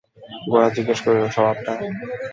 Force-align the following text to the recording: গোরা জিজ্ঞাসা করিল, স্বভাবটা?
গোরা 0.45 0.67
জিজ্ঞাসা 0.75 1.03
করিল, 1.05 1.25
স্বভাবটা? 1.35 1.73